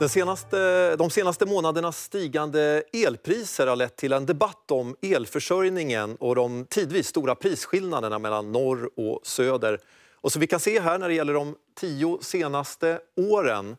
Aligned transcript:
Den 0.00 0.08
senaste, 0.08 0.96
de 0.96 1.10
senaste 1.10 1.46
månadernas 1.46 2.04
stigande 2.04 2.82
elpriser 2.92 3.66
har 3.66 3.76
lett 3.76 3.96
till 3.96 4.12
en 4.12 4.26
debatt 4.26 4.70
om 4.70 4.96
elförsörjningen 5.02 6.16
och 6.16 6.34
de 6.34 6.66
tidvis 6.70 7.06
stora 7.06 7.34
prisskillnaderna 7.34 8.18
mellan 8.18 8.52
norr 8.52 8.90
och 8.96 9.20
söder. 9.22 9.78
Och 10.14 10.32
som 10.32 10.40
vi 10.40 10.46
kan 10.46 10.60
se 10.60 10.80
här 10.80 10.98
när 10.98 11.08
det 11.08 11.14
gäller 11.14 11.34
de 11.34 11.56
tio 11.80 12.18
senaste 12.22 12.98
åren 13.16 13.76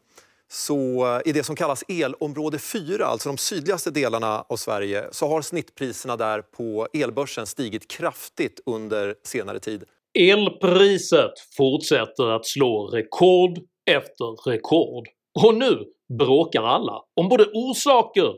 så 0.52 1.22
i 1.26 1.32
det 1.32 1.44
som 1.44 1.56
kallas 1.56 1.84
elområde 1.88 2.60
4, 2.60 3.06
alltså 3.06 3.30
de 3.30 3.38
sydligaste 3.38 3.92
delarna 3.92 4.46
av 4.50 4.56
Sverige, 4.56 5.08
så 5.12 5.28
har 5.28 5.42
snittpriserna 5.42 6.18
där 6.18 6.42
på 6.42 6.88
elbörsen 6.94 7.46
stigit 7.46 7.88
kraftigt 7.88 8.60
under 8.66 9.16
senare 9.24 9.60
tid. 9.60 9.84
Elpriset 10.20 11.34
fortsätter 11.58 12.36
att 12.36 12.46
slå 12.46 12.88
rekord 12.88 13.60
efter 13.86 14.50
rekord 14.50 15.08
och 15.46 15.56
nu 15.56 15.86
bråkar 16.18 16.64
alla 16.64 17.02
om 17.22 17.30
både 17.30 17.46
orsaker 17.54 18.36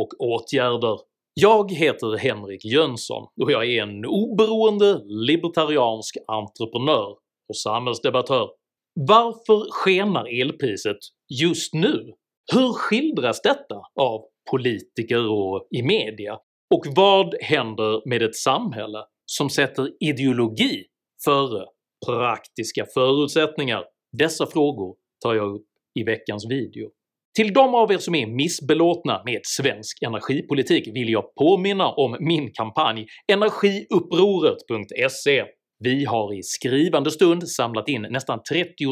och 0.00 0.08
åtgärder. 0.18 0.98
Jag 1.34 1.72
heter 1.72 2.16
Henrik 2.16 2.64
Jönsson 2.64 3.26
och 3.40 3.52
jag 3.52 3.66
är 3.66 3.82
en 3.82 4.04
oberoende 4.04 5.00
libertariansk 5.04 6.16
entreprenör 6.26 7.16
och 7.48 7.56
samhällsdebattör. 7.56 8.48
Varför 8.94 9.70
skenar 9.70 10.40
elpriset 10.40 10.96
just 11.40 11.74
nu? 11.74 12.12
Hur 12.52 12.72
skildras 12.72 13.42
detta 13.42 13.74
av 14.00 14.24
politiker 14.50 15.30
och 15.30 15.68
i 15.70 15.82
media? 15.82 16.38
Och 16.74 16.86
vad 16.96 17.34
händer 17.42 18.08
med 18.08 18.22
ett 18.22 18.36
samhälle 18.36 19.04
som 19.26 19.50
sätter 19.50 19.90
ideologi 20.00 20.84
före 21.24 21.66
praktiska 22.06 22.86
förutsättningar? 22.94 23.84
Dessa 24.18 24.46
frågor 24.46 24.96
tar 25.24 25.34
jag 25.34 25.54
upp 25.54 25.66
i 26.00 26.02
veckans 26.02 26.50
video. 26.50 26.90
Till 27.38 27.52
de 27.52 27.74
av 27.74 27.92
er 27.92 27.98
som 27.98 28.14
är 28.14 28.26
missbelåtna 28.26 29.22
med 29.24 29.40
svensk 29.44 30.02
energipolitik 30.02 30.88
vill 30.94 31.08
jag 31.08 31.34
påminna 31.34 31.88
om 31.88 32.16
min 32.20 32.52
kampanj 32.52 33.06
energiupproret.se. 33.32 35.44
Vi 35.84 36.04
har 36.04 36.38
i 36.38 36.42
skrivande 36.42 37.10
stund 37.10 37.48
samlat 37.48 37.88
in 37.88 38.06
nästan 38.10 38.40
30 38.50 38.84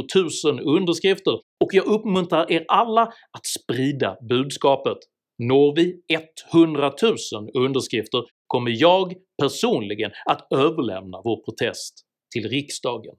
000 0.45 0.61
underskrifter 0.77 1.33
och 1.33 1.71
jag 1.73 1.87
uppmuntrar 1.87 2.53
er 2.53 2.65
alla 2.69 3.03
att 3.03 3.47
sprida 3.47 4.17
budskapet. 4.29 4.99
Når 5.39 5.77
vi 5.77 6.01
100 6.55 6.93
000 7.03 7.17
underskrifter 7.55 8.23
kommer 8.47 8.83
jag 8.83 9.15
personligen 9.43 10.11
att 10.27 10.53
överlämna 10.53 11.21
vår 11.25 11.45
protest 11.45 11.95
till 12.35 12.49
riksdagen. 12.49 13.15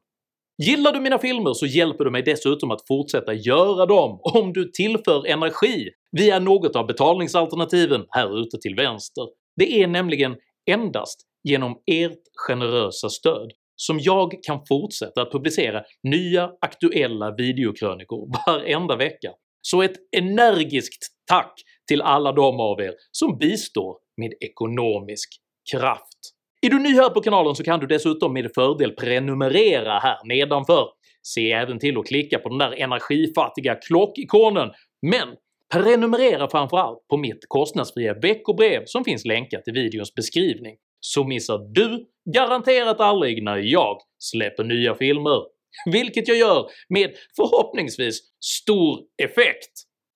Gillar 0.65 0.93
du 0.93 0.99
mina 0.99 1.19
filmer 1.19 1.53
så 1.53 1.65
hjälper 1.65 2.03
du 2.03 2.11
mig 2.11 2.21
dessutom 2.21 2.71
att 2.71 2.87
fortsätta 2.87 3.33
göra 3.33 3.85
dem 3.85 4.19
om 4.23 4.53
du 4.53 4.71
tillför 4.71 5.27
energi 5.27 5.89
via 6.11 6.39
något 6.39 6.75
av 6.75 6.87
betalningsalternativen 6.87 8.05
här 8.09 8.41
ute 8.41 8.57
till 8.57 8.75
vänster. 8.75 9.23
Det 9.55 9.83
är 9.83 9.87
nämligen 9.87 10.35
endast 10.71 11.19
genom 11.43 11.81
ert 11.91 12.19
generösa 12.47 13.09
stöd 13.09 13.51
som 13.75 13.99
jag 13.99 14.33
kan 14.43 14.65
fortsätta 14.67 15.21
att 15.21 15.31
publicera 15.31 15.83
nya 16.03 16.51
aktuella 16.61 17.35
videokrönikor 17.35 18.31
varenda 18.47 18.95
vecka, 18.95 19.31
så 19.61 19.81
ett 19.81 19.95
energiskt 20.17 21.07
tack 21.27 21.53
till 21.87 22.01
alla 22.01 22.31
de 22.31 22.59
av 22.59 22.81
er 22.81 22.93
som 23.11 23.37
bistår 23.37 23.97
med 24.21 24.33
ekonomisk 24.39 25.29
kraft. 25.71 26.36
Är 26.61 26.69
du 26.69 26.79
ny 26.79 26.89
här 26.89 27.09
på 27.09 27.21
kanalen 27.21 27.55
så 27.55 27.63
kan 27.63 27.79
du 27.79 27.87
dessutom 27.87 28.33
med 28.33 28.51
fördel 28.55 28.91
prenumerera 28.91 29.99
här 29.99 30.17
nedanför. 30.23 30.87
Se 31.21 31.51
även 31.51 31.79
till 31.79 31.97
att 31.97 32.07
klicka 32.07 32.39
på 32.39 32.49
den 32.49 32.57
där 32.57 32.81
energifattiga 32.81 33.75
klockikonen, 33.75 34.69
men 35.01 35.27
prenumerera 35.73 36.49
framförallt 36.49 37.07
på 37.07 37.17
mitt 37.17 37.45
kostnadsfria 37.47 38.13
veckobrev 38.13 38.83
som 38.85 39.03
finns 39.03 39.25
länkat 39.25 39.67
i 39.67 39.71
videons 39.71 40.15
beskrivning, 40.15 40.75
så 40.99 41.23
missar 41.23 41.57
du 41.57 42.05
garanterat 42.35 42.99
aldrig 42.99 43.43
när 43.43 43.57
jag 43.57 43.97
släpper 44.19 44.63
nya 44.63 44.95
filmer, 44.95 45.41
vilket 45.85 46.27
jag 46.27 46.37
gör 46.37 46.69
med 46.89 47.11
förhoppningsvis 47.35 48.19
stor 48.45 48.99
effekt 49.23 49.71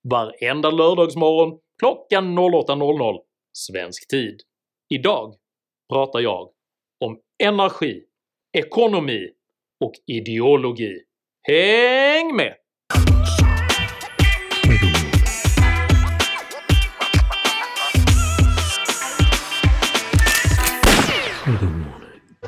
varenda 0.09 0.69
lördagsmorgon 0.69 1.59
klockan 1.79 2.40
08.00 2.40 3.19
svensk 3.53 4.08
tid. 4.08 4.38
Idag 4.90 5.35
pratar 5.91 6.19
jag 6.19 6.50
om 7.06 7.18
energi, 7.44 8.03
ekonomi 8.57 9.29
och 9.84 9.91
ideologi. 10.07 10.97
Häng 11.47 12.35
med! 12.35 12.53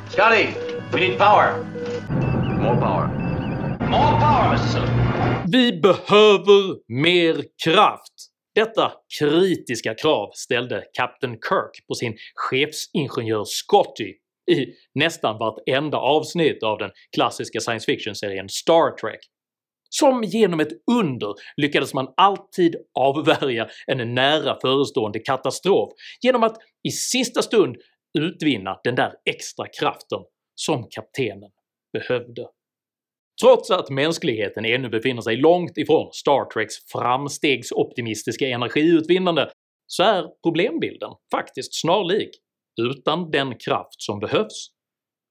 Scotty, 0.08 0.46
we 0.92 1.00
need 1.00 1.18
power. 1.18 1.64
More 2.60 2.76
power. 2.76 3.08
More 3.80 4.20
power, 4.20 4.48
Mr. 4.48 4.88
Vi 5.52 5.80
behöver 5.80 6.92
mer 7.02 7.44
kraft! 7.64 8.13
Detta 8.54 8.92
kritiska 9.18 9.94
krav 9.94 10.30
ställde 10.34 10.84
Kapten 10.92 11.30
Kirk 11.30 11.86
på 11.88 11.94
sin 11.94 12.16
chefsingenjör 12.34 13.44
Scotty 13.44 14.14
i 14.50 14.66
nästan 14.94 15.38
vartenda 15.38 15.98
avsnitt 15.98 16.62
av 16.62 16.78
den 16.78 16.90
klassiska 17.14 17.60
science 17.60 17.86
fiction-serien 17.86 18.48
Star 18.48 18.96
Trek. 18.96 19.20
Som 19.88 20.22
genom 20.24 20.60
ett 20.60 20.72
under 20.90 21.34
lyckades 21.56 21.94
man 21.94 22.14
alltid 22.16 22.76
avvärja 22.98 23.68
en 23.86 24.14
nära 24.14 24.58
förestående 24.60 25.18
katastrof 25.18 25.92
genom 26.20 26.42
att 26.42 26.56
i 26.88 26.90
sista 26.90 27.42
stund 27.42 27.76
utvinna 28.18 28.80
den 28.84 28.94
där 28.94 29.12
extra 29.24 29.66
kraften 29.80 30.20
som 30.54 30.86
kaptenen 30.90 31.50
behövde. 31.92 32.46
Trots 33.42 33.70
att 33.70 33.90
mänskligheten 33.90 34.64
ännu 34.64 34.88
befinner 34.88 35.22
sig 35.22 35.36
långt 35.36 35.78
ifrån 35.78 36.12
Star 36.12 36.50
Treks 36.50 36.74
framstegsoptimistiska 36.92 38.48
energiutvinnande 38.48 39.50
så 39.86 40.02
är 40.02 40.26
problembilden 40.42 41.10
faktiskt 41.30 41.80
snarlik. 41.80 42.30
Utan 42.80 43.30
den 43.30 43.58
kraft 43.58 44.02
som 44.02 44.20
behövs 44.20 44.68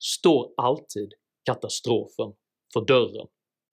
står 0.03 0.47
alltid 0.57 1.09
katastrofen 1.45 2.33
för 2.73 2.85
dörren. 2.85 3.27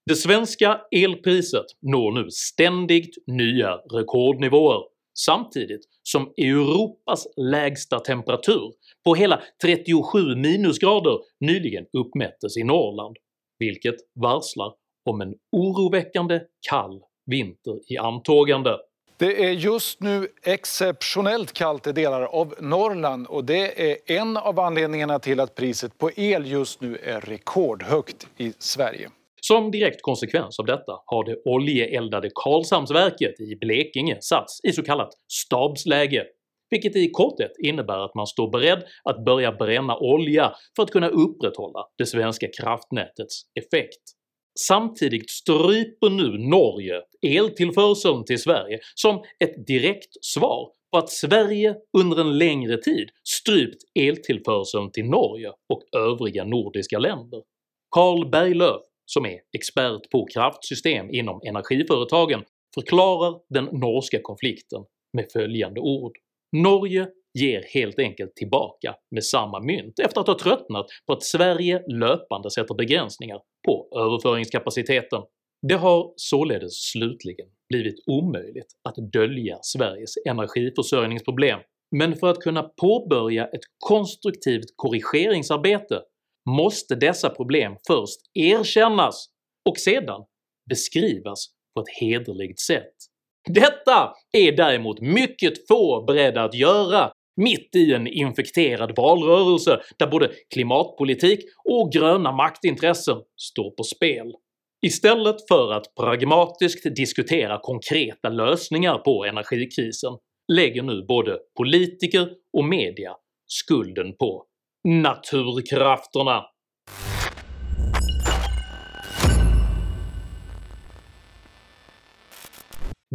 Det 0.06 0.16
svenska 0.16 0.80
elpriset 0.90 1.66
når 1.82 2.12
nu 2.12 2.30
ständigt 2.30 3.16
nya 3.26 3.76
rekordnivåer 3.76 4.82
samtidigt 5.18 5.80
som 6.02 6.32
Europas 6.36 7.26
lägsta 7.36 8.00
temperatur 8.00 8.72
på 9.04 9.14
hela 9.14 9.42
37 9.62 10.36
minusgrader 10.36 11.18
nyligen 11.40 11.86
uppmättes 11.92 12.56
i 12.56 12.64
Norrland 12.64 13.16
vilket 13.60 13.96
varslar 14.14 14.72
om 15.10 15.20
en 15.20 15.34
oroväckande 15.52 16.40
kall 16.70 17.00
vinter 17.26 17.92
i 17.92 17.98
antågande. 17.98 18.76
Det 19.16 19.44
är 19.44 19.50
just 19.50 20.00
nu 20.00 20.28
exceptionellt 20.42 21.52
kallt 21.52 21.86
i 21.86 21.92
delar 21.92 22.22
av 22.22 22.54
Norrland 22.60 23.26
och 23.26 23.44
det 23.44 23.90
är 23.90 23.96
en 24.06 24.36
av 24.36 24.60
anledningarna 24.60 25.18
till 25.18 25.40
att 25.40 25.54
priset 25.54 25.98
på 25.98 26.10
el 26.16 26.46
just 26.46 26.80
nu 26.80 26.98
är 27.04 27.20
rekordhögt 27.20 28.26
i 28.36 28.52
Sverige. 28.58 29.10
Som 29.40 29.70
direkt 29.70 30.02
konsekvens 30.02 30.58
av 30.58 30.66
detta 30.66 30.92
har 31.06 31.24
det 31.24 31.36
oljeeldade 31.44 32.30
Karlshamnsverket 32.34 33.40
i 33.40 33.56
Blekinge 33.60 34.18
satts 34.20 34.60
i 34.64 34.72
så 34.72 34.82
kallat 34.82 35.10
stabsläge, 35.28 36.24
vilket 36.70 36.96
i 36.96 37.10
korthet 37.10 37.52
innebär 37.58 38.04
att 38.04 38.14
man 38.14 38.26
står 38.26 38.50
beredd 38.50 38.82
att 39.04 39.24
börja 39.24 39.52
bränna 39.52 39.96
olja 39.96 40.54
för 40.76 40.82
att 40.82 40.90
kunna 40.90 41.08
upprätthålla 41.08 41.86
det 41.98 42.06
svenska 42.06 42.46
kraftnätets 42.60 43.42
effekt. 43.54 44.02
Samtidigt 44.60 45.30
stryper 45.30 46.10
nu 46.10 46.48
Norge 46.48 47.02
eltillförseln 47.26 48.24
till 48.24 48.38
Sverige 48.38 48.78
som 48.94 49.22
ett 49.44 49.66
direkt 49.66 50.24
svar 50.24 50.68
på 50.92 50.98
att 50.98 51.10
Sverige 51.10 51.76
under 51.98 52.20
en 52.20 52.38
längre 52.38 52.76
tid 52.76 53.08
strypt 53.28 53.82
eltillförseln 53.94 54.92
till 54.92 55.04
Norge 55.04 55.48
och 55.48 55.82
övriga 55.96 56.44
nordiska 56.44 56.98
länder. 56.98 57.42
Carl 57.90 58.30
Berglöf, 58.30 58.80
som 59.06 59.26
är 59.26 59.38
expert 59.56 60.10
på 60.10 60.26
kraftsystem 60.26 61.10
inom 61.10 61.40
energiföretagen, 61.48 62.44
förklarar 62.74 63.40
den 63.48 63.64
norska 63.64 64.18
konflikten 64.22 64.84
med 65.12 65.26
följande 65.32 65.80
ord 65.80 66.12
Norge 66.56 67.08
ger 67.38 67.62
helt 67.74 67.98
enkelt 67.98 68.36
tillbaka 68.36 68.94
med 69.10 69.24
samma 69.24 69.60
mynt 69.60 69.98
efter 69.98 70.20
att 70.20 70.26
ha 70.26 70.38
tröttnat 70.38 70.86
på 71.06 71.12
att 71.12 71.22
Sverige 71.22 71.82
löpande 71.86 72.50
sätter 72.50 72.74
begränsningar 72.74 73.40
på 73.66 73.88
överföringskapaciteten. 73.96 75.22
Det 75.68 75.74
har 75.74 76.12
således 76.16 76.90
slutligen 76.90 77.46
blivit 77.68 78.04
omöjligt 78.06 78.66
att 78.88 79.12
dölja 79.12 79.58
Sveriges 79.62 80.14
energiförsörjningsproblem, 80.28 81.60
men 81.96 82.16
för 82.16 82.26
att 82.26 82.38
kunna 82.38 82.62
påbörja 82.62 83.46
ett 83.46 83.64
konstruktivt 83.78 84.66
korrigeringsarbete 84.76 86.02
måste 86.50 86.94
dessa 86.94 87.30
problem 87.30 87.76
först 87.86 88.20
erkännas 88.34 89.26
och 89.68 89.78
sedan 89.78 90.24
beskrivas 90.70 91.46
på 91.74 91.80
ett 91.80 92.00
hederligt 92.00 92.60
sätt. 92.60 92.94
Detta 93.48 94.12
är 94.32 94.52
däremot 94.52 95.00
mycket 95.00 95.68
få 95.68 96.04
beredda 96.04 96.42
att 96.42 96.54
göra 96.54 97.12
mitt 97.36 97.76
i 97.76 97.92
en 97.92 98.06
infekterad 98.06 98.96
valrörelse 98.96 99.80
där 99.98 100.06
både 100.06 100.30
klimatpolitik 100.54 101.40
och 101.64 101.92
gröna 101.92 102.32
maktintressen 102.32 103.16
står 103.36 103.70
på 103.70 103.82
spel. 103.82 104.32
Istället 104.86 105.36
för 105.48 105.72
att 105.72 105.94
pragmatiskt 106.00 106.96
diskutera 106.96 107.58
konkreta 107.62 108.28
lösningar 108.28 108.98
på 108.98 109.24
energikrisen 109.24 110.12
lägger 110.52 110.82
nu 110.82 111.04
både 111.08 111.38
politiker 111.56 112.28
och 112.58 112.64
media 112.64 113.12
skulden 113.46 114.16
på 114.16 114.44
naturkrafterna. 114.88 116.42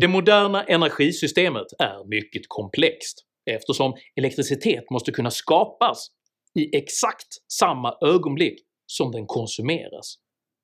Det 0.02 0.08
moderna 0.08 0.64
energisystemet 0.64 1.68
är 1.80 2.08
mycket 2.08 2.42
komplext 2.48 3.26
eftersom 3.52 3.96
elektricitet 4.16 4.90
måste 4.90 5.12
kunna 5.12 5.32
skapas 5.32 6.08
i 6.60 6.78
exakt 6.78 7.28
samma 7.60 7.98
ögonblick 8.02 8.60
som 8.88 9.12
den 9.12 9.26
konsumeras. 9.26 10.16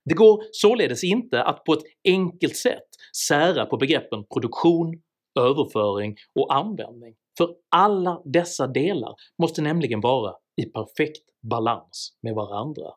Det 0.06 0.14
går 0.14 0.44
således 0.52 1.04
inte 1.04 1.44
att 1.44 1.64
på 1.64 1.74
ett 1.74 1.84
enkelt 2.08 2.58
sätt 2.58 2.88
sära 3.28 3.66
på 3.66 3.78
begreppen 3.78 4.24
produktion, 4.34 5.02
överföring 5.40 6.16
och 6.40 6.56
användning, 6.56 7.16
för 7.38 7.50
alla 7.76 8.22
dessa 8.26 8.68
delar 8.68 9.16
måste 9.42 9.62
nämligen 9.62 10.02
vara 10.02 10.36
i 10.62 10.66
perfekt 10.66 11.24
balans 11.50 12.18
med 12.22 12.34
varandra. 12.34 12.92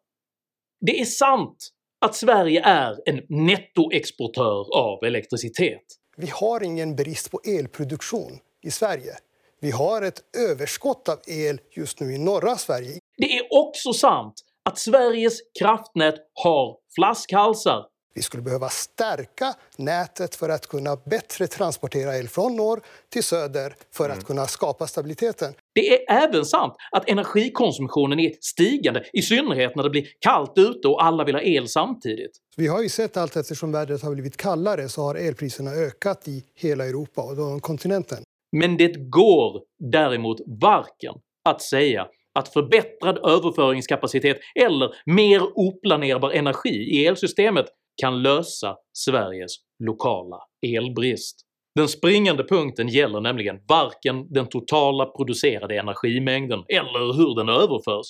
Det 0.81 1.01
är 1.01 1.05
sant 1.05 1.69
att 2.01 2.15
Sverige 2.15 2.63
är 2.65 3.09
en 3.09 3.21
nettoexportör 3.29 4.77
av 4.77 5.05
elektricitet. 5.05 5.85
Vi 6.17 6.27
har 6.27 6.63
ingen 6.63 6.97
brist 6.97 7.31
på 7.31 7.41
elproduktion 7.45 8.39
i 8.63 8.71
Sverige. 8.71 9.17
Vi 9.61 9.71
har 9.71 10.03
ett 10.03 10.21
överskott 10.37 11.09
av 11.09 11.19
el 11.27 11.61
just 11.71 12.01
nu 12.01 12.15
i 12.15 12.19
norra 12.19 12.57
Sverige. 12.57 12.99
Det 13.17 13.39
är 13.39 13.47
också 13.51 13.93
sant 13.93 14.35
att 14.65 14.79
Sveriges 14.79 15.39
kraftnät 15.59 16.15
har 16.35 16.77
flaskhalsar. 16.95 17.85
Vi 18.15 18.23
skulle 18.23 18.43
behöva 18.43 18.69
stärka 18.69 19.55
nätet 19.79 20.35
för 20.35 20.49
att 20.49 20.67
kunna 20.67 20.97
bättre 20.97 21.47
transportera 21.47 22.19
el 22.19 22.29
från 22.29 22.57
norr 22.57 22.81
till 23.13 23.25
söder 23.25 23.75
för 23.95 24.11
att 24.11 24.25
kunna 24.25 24.47
skapa 24.47 24.87
stabiliteten. 24.87 25.55
Det 25.75 25.95
är 25.95 26.25
även 26.25 26.45
sant 26.45 26.75
att 26.93 27.09
energikonsumtionen 27.09 28.21
är 28.21 28.33
stigande, 28.41 29.05
i 29.13 29.23
synnerhet 29.23 29.77
när 29.77 29.83
det 29.83 29.91
blir 29.91 30.07
kallt 30.21 30.53
ute 30.57 30.89
och 30.89 31.05
alla 31.05 31.25
vill 31.25 31.35
ha 31.35 31.43
el 31.43 31.69
samtidigt. 31.69 32.33
Vi 32.57 32.67
har 32.67 32.83
ju 32.83 32.89
sett 32.89 33.17
allt 33.17 33.37
eftersom 33.37 33.73
vädret 33.73 34.03
har 34.03 34.15
blivit 34.15 34.37
kallare 34.37 34.89
så 34.89 35.03
har 35.03 35.15
elpriserna 35.15 35.71
ökat 35.71 36.29
i 36.29 36.45
hela 36.55 36.87
Europa 36.87 37.23
och 37.23 37.63
kontinenten. 37.63 38.19
Men 38.57 38.77
det 38.77 39.11
går 39.11 39.63
däremot 39.93 40.41
varken 40.61 41.15
att 41.45 41.63
säga 41.63 42.07
att 42.35 42.49
förbättrad 42.49 43.19
överföringskapacitet 43.19 44.39
eller 44.55 44.91
mer 45.07 45.43
oplanerbar 45.59 46.31
energi 46.31 46.69
i 46.69 47.07
elsystemet 47.07 47.67
kan 47.97 48.23
lösa 48.23 48.77
Sveriges 48.93 49.57
lokala 49.85 50.39
elbrist. 50.67 51.41
Den 51.75 51.89
springande 51.89 52.45
punkten 52.45 52.89
gäller 52.89 53.21
nämligen 53.21 53.61
varken 53.69 54.33
den 54.33 54.49
totala 54.49 55.07
producerade 55.07 55.79
energimängden 55.79 56.65
eller 56.69 57.13
hur 57.17 57.35
den 57.35 57.49
överförs, 57.49 58.07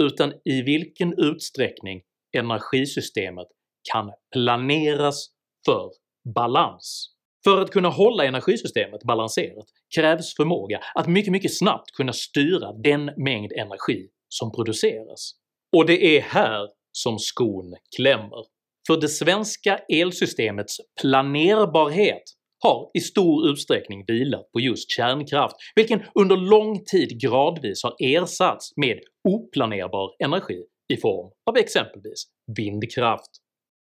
utan 0.00 0.32
i 0.44 0.62
vilken 0.62 1.14
utsträckning 1.18 2.02
energisystemet 2.36 3.46
kan 3.92 4.12
planeras 4.32 5.28
för 5.66 5.90
balans. 6.34 7.10
För 7.44 7.60
att 7.60 7.70
kunna 7.70 7.88
hålla 7.88 8.24
energisystemet 8.24 9.02
balanserat 9.02 9.66
krävs 9.94 10.34
förmåga 10.36 10.80
att 10.94 11.06
mycket 11.06 11.32
mycket 11.32 11.58
snabbt 11.58 11.90
kunna 11.90 12.12
styra 12.12 12.72
den 12.72 13.10
mängd 13.16 13.52
energi 13.52 14.08
som 14.28 14.52
produceras. 14.52 15.32
Och 15.76 15.86
det 15.86 16.16
är 16.16 16.20
här 16.20 16.68
som 16.92 17.18
skon 17.18 17.74
klämmer. 17.96 18.53
För 18.86 18.96
det 18.96 19.08
svenska 19.08 19.78
elsystemets 19.88 20.76
planerbarhet 21.00 22.22
har 22.62 22.90
i 22.94 23.00
stor 23.00 23.48
utsträckning 23.48 24.04
vilat 24.06 24.52
på 24.52 24.60
just 24.60 24.90
kärnkraft, 24.90 25.56
vilken 25.74 26.02
under 26.14 26.36
lång 26.36 26.84
tid 26.84 27.20
gradvis 27.20 27.82
har 27.82 27.94
ersatts 27.98 28.76
med 28.76 29.00
oplanerbar 29.28 30.10
energi 30.24 30.62
i 30.92 30.96
form 30.96 31.30
av 31.50 31.56
exempelvis 31.56 32.24
vindkraft. 32.56 33.30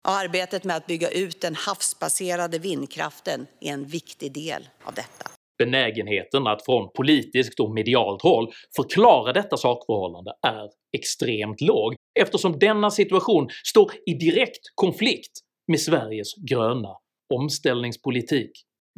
Arbetet 0.09 0.65
med 0.65 0.77
att 0.77 0.87
bygga 0.87 1.11
ut 1.11 1.41
den 1.41 1.55
havsbaserade 1.55 2.59
vindkraften 2.59 3.47
är 3.61 3.73
en 3.73 3.85
viktig 3.85 4.33
del 4.35 4.69
av 4.85 4.95
detta. 4.95 5.31
Benägenheten 5.59 6.47
att 6.47 6.65
från 6.65 6.91
politiskt 6.93 7.61
och 7.61 7.75
medialt 7.75 8.23
håll 8.23 8.53
förklara 8.77 9.33
detta 9.33 9.57
sakförhållande 9.57 10.33
är 10.47 10.71
extremt 10.97 11.61
låg 11.61 11.95
eftersom 12.21 12.59
denna 12.59 12.91
situation 12.91 13.49
står 13.65 13.93
i 14.07 14.15
direkt 14.15 14.63
konflikt 14.75 15.33
med 15.69 15.81
Sveriges 15.81 16.35
gröna 16.51 16.89
omställningspolitik. 17.35 18.51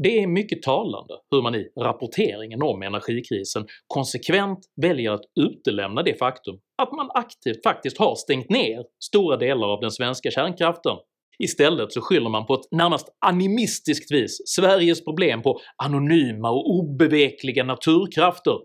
Det 0.03 0.19
är 0.19 0.27
mycket 0.27 0.63
talande 0.63 1.15
hur 1.31 1.43
man 1.43 1.55
i 1.55 1.69
rapporteringen 1.81 2.63
om 2.63 2.83
energikrisen 2.83 3.67
konsekvent 3.87 4.59
väljer 4.83 5.11
att 5.11 5.25
utelämna 5.41 6.03
det 6.03 6.19
faktum 6.19 6.59
att 6.83 6.93
man 6.93 7.11
aktivt 7.15 7.63
faktiskt 7.63 7.99
har 7.99 8.15
stängt 8.15 8.51
ner 8.51 8.85
stora 9.05 9.37
delar 9.37 9.69
av 9.69 9.81
den 9.81 9.91
svenska 9.91 10.31
kärnkraften. 10.31 10.97
Istället 11.39 11.93
så 11.93 12.01
skyller 12.01 12.31
man 12.31 12.47
på 12.47 12.55
ett 12.55 12.69
närmast 12.71 13.09
animistiskt 13.27 14.13
vis 14.13 14.43
Sveriges 14.47 15.05
problem 15.05 15.43
på 15.43 15.61
anonyma 15.85 16.51
och 16.51 16.71
obevekliga 16.71 17.65
naturkrafter. 17.65 18.59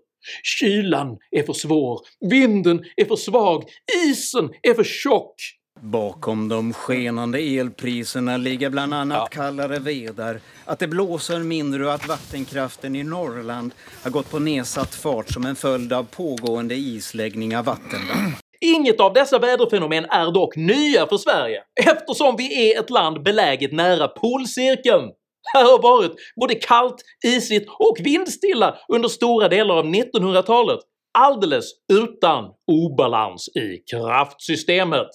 Kylan 0.43 1.17
är 1.31 1.43
för 1.43 1.53
svår, 1.53 1.99
vinden 2.29 2.85
är 2.95 3.05
för 3.05 3.15
svag, 3.15 3.63
isen 4.05 4.49
är 4.61 4.73
för 4.73 4.83
tjock, 4.83 5.35
Bakom 5.81 6.49
de 6.49 6.73
skenande 6.73 7.39
elpriserna 7.39 8.37
ligger 8.37 8.69
bland 8.69 8.93
annat 8.93 9.29
kallare 9.29 9.79
vedar, 9.79 10.39
att 10.65 10.79
det 10.79 10.87
blåser 10.87 11.39
mindre 11.39 11.85
och 11.85 11.93
att 11.93 12.07
vattenkraften 12.07 12.95
i 12.95 13.03
Norrland 13.03 13.71
har 14.03 14.11
gått 14.11 14.31
på 14.31 14.39
nedsatt 14.39 14.95
fart 14.95 15.29
som 15.29 15.45
en 15.45 15.55
följd 15.55 15.93
av 15.93 16.03
pågående 16.03 16.75
isläggning 16.75 17.57
av 17.57 17.65
vattendamm. 17.65 18.33
Inget 18.61 18.99
av 18.99 19.13
dessa 19.13 19.39
väderfenomen 19.39 20.05
är 20.05 20.31
dock 20.31 20.55
nya 20.55 21.07
för 21.07 21.17
Sverige 21.17 21.63
eftersom 21.85 22.35
vi 22.37 22.71
är 22.71 22.79
ett 22.79 22.89
land 22.89 23.23
beläget 23.23 23.71
nära 23.71 24.07
polcirkeln. 24.07 25.11
Här 25.53 25.63
har 25.63 25.81
varit 25.81 26.15
både 26.41 26.55
kallt, 26.55 27.01
isigt 27.25 27.69
och 27.79 27.97
vindstilla 27.99 28.77
under 28.87 29.09
stora 29.09 29.47
delar 29.47 29.75
av 29.75 29.85
1900-talet, 29.85 30.79
alldeles 31.17 31.65
utan 31.93 32.45
obalans 32.71 33.49
i 33.55 33.77
kraftsystemet. 33.91 35.07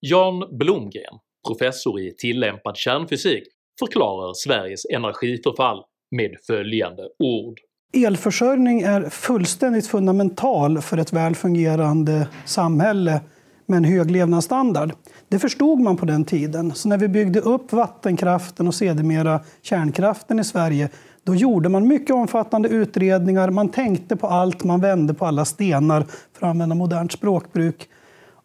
Jan 0.00 0.58
Blomgren, 0.58 1.18
professor 1.48 2.00
i 2.00 2.14
tillämpad 2.18 2.76
kärnfysik, 2.76 3.42
förklarar 3.78 4.32
Sveriges 4.34 4.84
energiförfall 4.94 5.82
med 6.16 6.30
följande 6.46 7.02
ord. 7.18 7.58
Elförsörjning 8.06 8.80
är 8.80 9.10
fullständigt 9.10 9.86
fundamental 9.86 10.80
för 10.80 10.98
ett 10.98 11.12
väl 11.12 11.34
fungerande 11.34 12.28
samhälle 12.46 13.20
med 13.66 13.76
en 13.76 13.84
hög 13.84 14.10
levnadsstandard. 14.10 14.92
Det 15.28 15.38
förstod 15.38 15.80
man 15.80 15.96
på 15.96 16.06
den 16.06 16.24
tiden. 16.24 16.72
Så 16.74 16.88
när 16.88 16.98
vi 16.98 17.08
byggde 17.08 17.40
upp 17.40 17.72
vattenkraften 17.72 18.68
och 18.68 18.74
sedermera 18.74 19.40
kärnkraften 19.62 20.38
i 20.38 20.44
Sverige 20.44 20.88
då 21.24 21.34
gjorde 21.34 21.68
man 21.68 21.88
mycket 21.88 22.16
omfattande 22.16 22.68
utredningar, 22.68 23.50
man 23.50 23.68
tänkte 23.68 24.16
på 24.16 24.26
allt, 24.26 24.64
man 24.64 24.80
vände 24.80 25.14
på 25.14 25.26
alla 25.26 25.44
stenar 25.44 26.06
för 26.32 26.46
att 26.46 26.50
använda 26.50 26.74
modernt 26.74 27.12
språkbruk. 27.12 27.88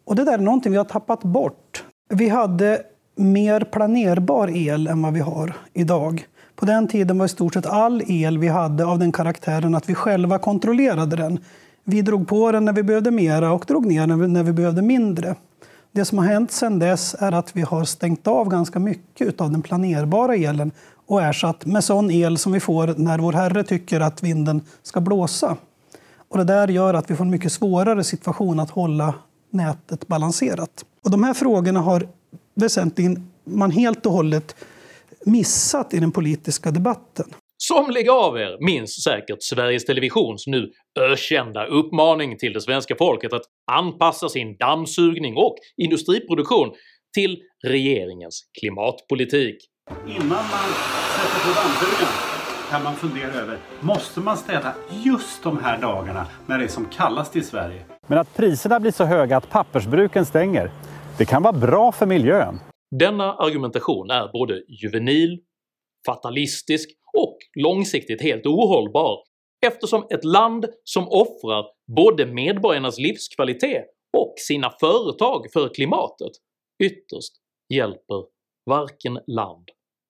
Och 0.04 0.16
det 0.16 0.24
där 0.24 0.32
är 0.32 0.38
någonting 0.38 0.72
vi 0.72 0.78
har 0.78 0.84
tappat 0.84 1.22
bort. 1.22 1.84
Vi 2.08 2.28
hade 2.28 2.82
mer 3.16 3.60
planerbar 3.60 4.56
el 4.56 4.86
än 4.86 5.02
vad 5.02 5.12
vi 5.12 5.20
har 5.20 5.56
idag. 5.72 6.26
På 6.56 6.66
den 6.66 6.88
tiden 6.88 7.18
var 7.18 7.26
i 7.26 7.28
stort 7.28 7.54
sett 7.54 7.66
all 7.66 8.02
el 8.06 8.38
vi 8.38 8.48
hade 8.48 8.84
av 8.84 8.98
den 8.98 9.12
karaktären 9.12 9.74
att 9.74 9.88
vi 9.88 9.94
själva 9.94 10.38
kontrollerade 10.38 11.16
den. 11.16 11.38
Vi 11.90 12.02
drog 12.02 12.28
på 12.28 12.52
den 12.52 12.64
när 12.64 12.72
vi 12.72 12.82
behövde 12.82 13.10
mera 13.10 13.52
och 13.52 13.64
drog 13.68 13.86
ner 13.86 14.06
den 14.06 14.32
när 14.32 14.42
vi 14.42 14.52
behövde 14.52 14.82
mindre. 14.82 15.34
Det 15.92 16.04
som 16.04 16.18
har 16.18 16.24
hänt 16.24 16.52
sedan 16.52 16.78
dess 16.78 17.16
är 17.18 17.32
att 17.32 17.56
vi 17.56 17.62
har 17.62 17.84
stängt 17.84 18.26
av 18.26 18.48
ganska 18.48 18.78
mycket 18.78 19.40
av 19.40 19.50
den 19.50 19.62
planerbara 19.62 20.34
elen 20.34 20.72
och 21.06 21.22
ersatt 21.22 21.66
med 21.66 21.84
sån 21.84 22.10
el 22.10 22.38
som 22.38 22.52
vi 22.52 22.60
får 22.60 22.94
när 22.96 23.18
vår 23.18 23.32
Herre 23.32 23.64
tycker 23.64 24.00
att 24.00 24.22
vinden 24.22 24.60
ska 24.82 25.00
blåsa. 25.00 25.56
Och 26.28 26.38
det 26.38 26.44
där 26.44 26.68
gör 26.68 26.94
att 26.94 27.10
vi 27.10 27.16
får 27.16 27.24
en 27.24 27.30
mycket 27.30 27.52
svårare 27.52 28.04
situation 28.04 28.60
att 28.60 28.70
hålla 28.70 29.14
nätet 29.50 30.06
balanserat. 30.06 30.84
Och 31.04 31.10
de 31.10 31.24
här 31.24 31.34
frågorna 31.34 31.80
har 31.80 32.08
väsentligen 32.54 33.30
man 33.44 33.70
helt 33.70 34.06
och 34.06 34.12
hållet 34.12 34.56
missat 35.24 35.94
i 35.94 35.98
den 35.98 36.12
politiska 36.12 36.70
debatten. 36.70 37.26
Somliga 37.62 38.12
av 38.12 38.38
er 38.38 38.56
minns 38.60 39.02
säkert 39.02 39.42
Sveriges 39.42 39.84
Televisions 39.84 40.46
nu 40.46 40.72
ökända 41.00 41.66
uppmaning 41.66 42.38
till 42.38 42.52
det 42.52 42.60
svenska 42.60 42.94
folket 42.98 43.32
att 43.32 43.42
anpassa 43.72 44.28
sin 44.28 44.56
dammsugning 44.56 45.36
och 45.36 45.54
industriproduktion 45.76 46.72
till 47.14 47.38
regeringens 47.66 48.42
klimatpolitik. 48.60 49.56
Innan 50.06 50.28
man 50.28 50.44
sätter 51.16 51.40
på 51.44 51.60
dammsugaren 51.60 52.14
kan 52.70 52.82
man 52.82 52.96
fundera 52.96 53.32
över, 53.32 53.58
måste 53.80 54.20
man 54.20 54.36
städa 54.36 54.74
just 55.04 55.42
de 55.42 55.58
här 55.58 55.80
dagarna 55.80 56.26
när 56.46 56.58
det 56.58 56.64
är 56.64 56.68
som 56.68 56.84
kallast 56.84 57.36
i 57.36 57.42
Sverige? 57.42 57.84
Men 58.06 58.18
att 58.18 58.36
priserna 58.36 58.80
blir 58.80 58.92
så 58.92 59.04
höga 59.04 59.36
att 59.36 59.50
pappersbruken 59.50 60.26
stänger, 60.26 60.70
det 61.18 61.24
kan 61.24 61.42
vara 61.42 61.58
bra 61.58 61.92
för 61.92 62.06
miljön. 62.06 62.58
Denna 62.98 63.34
argumentation 63.34 64.10
är 64.10 64.32
både 64.32 64.62
juvenil, 64.68 65.38
fatalistisk 66.06 66.90
och 67.12 67.38
långsiktigt 67.54 68.22
helt 68.22 68.46
ohållbar 68.46 69.18
eftersom 69.66 70.06
ett 70.10 70.24
land 70.24 70.66
som 70.84 71.08
offrar 71.08 71.64
både 71.96 72.26
medborgarnas 72.26 72.98
livskvalitet 72.98 73.84
och 74.16 74.34
sina 74.36 74.70
företag 74.80 75.46
för 75.52 75.74
klimatet 75.74 76.32
ytterst 76.82 77.32
hjälper 77.74 78.24
varken 78.66 79.18
land 79.26 79.68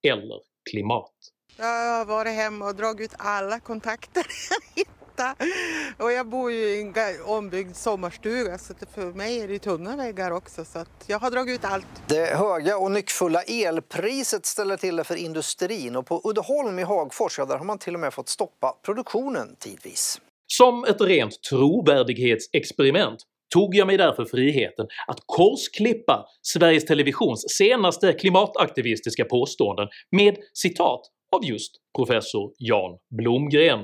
eller 0.09 0.41
klimat. 0.71 1.15
Jag 1.59 1.99
har 1.99 2.05
varit 2.05 2.33
hemma 2.33 2.69
och 2.69 2.75
dragit 2.75 3.13
ut 3.13 3.17
alla 3.19 3.61
kontakter 3.61 4.27
jag 5.21 5.47
hittade. 5.47 6.05
Och 6.05 6.13
jag 6.13 6.29
bor 6.29 6.53
ju 6.53 6.59
i 6.59 6.81
en 6.81 6.95
ombyggd 7.25 7.77
sommarstuga 7.77 8.59
så 8.59 8.75
för 8.95 9.13
mig 9.13 9.41
är 9.41 9.49
det 9.49 9.59
tunna 9.59 9.97
väggar 9.97 10.31
också 10.31 10.65
så 10.65 10.85
jag 11.07 11.19
har 11.19 11.31
dragit 11.31 11.55
ut 11.55 11.65
allt. 11.65 11.87
Det 12.09 12.37
höga 12.37 12.79
och 12.79 12.91
nyckfulla 12.91 13.43
elpriset 13.43 14.47
ställer 14.47 14.77
till 14.77 14.97
det 14.97 15.05
för 15.05 15.17
industrin 15.17 15.97
och 15.97 16.07
på 16.07 16.21
Uddeholm 16.25 16.79
i 16.79 16.83
Hagfors 16.83 17.39
ja, 17.39 17.45
där 17.45 17.59
har 17.59 17.65
man 17.65 17.79
till 17.79 17.95
och 17.95 18.01
med 18.01 18.15
fått 18.15 18.29
stoppa 18.29 18.73
produktionen 18.85 19.57
tidvis. 19.59 20.21
Som 20.47 20.85
ett 20.85 21.01
rent 21.01 21.43
trovärdighetsexperiment 21.43 23.21
tog 23.55 23.75
jag 23.75 23.87
mig 23.87 23.97
därför 23.97 24.25
friheten 24.25 24.87
att 25.07 25.19
korsklippa 25.27 26.27
Sveriges 26.43 26.85
Televisions 26.85 27.45
senaste 27.59 28.13
klimataktivistiska 28.13 29.25
påståenden 29.25 29.89
med 30.11 30.37
citat 30.53 31.01
av 31.37 31.45
just 31.45 31.73
professor 31.97 32.53
Jan 32.59 32.99
Blomgren. 33.11 33.81